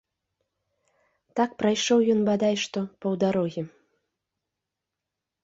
Так 1.39 1.49
прайшоў 1.59 1.99
ён 2.15 2.19
бадай 2.31 2.55
што 2.63 2.79
паўдарогі. 3.05 3.63